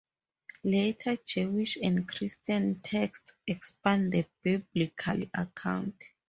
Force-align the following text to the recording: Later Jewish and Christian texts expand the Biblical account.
Later 0.63 1.15
Jewish 1.27 1.77
and 1.79 2.07
Christian 2.07 2.79
texts 2.79 3.33
expand 3.45 4.11
the 4.11 4.25
Biblical 4.43 5.21
account. 5.31 5.93